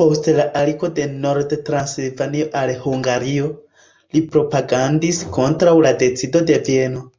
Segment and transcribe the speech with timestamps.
[0.00, 3.54] Post la aligo de Nord-Transilvanio al Hungario,
[4.18, 7.10] li propagandis kontraŭ la decido de Vieno.